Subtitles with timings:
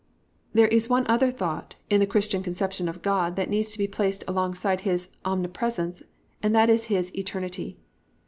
[0.49, 0.49] 7.
[0.53, 3.85] There is one other thought in the Christian conception of God that needs to be
[3.85, 6.01] placed alongside of His omnipresence
[6.41, 7.77] and that is His eternity.